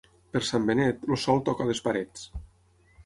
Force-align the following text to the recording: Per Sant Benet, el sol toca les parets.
Per 0.35 0.39
Sant 0.47 0.65
Benet, 0.69 1.05
el 1.15 1.19
sol 1.25 1.43
toca 1.51 1.69
les 1.71 1.83
parets. 1.89 2.25